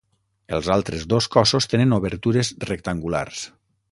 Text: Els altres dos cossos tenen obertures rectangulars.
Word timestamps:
Els 0.57 0.69
altres 0.75 1.03
dos 1.13 1.27
cossos 1.35 1.69
tenen 1.75 1.95
obertures 1.99 2.51
rectangulars. 2.71 3.47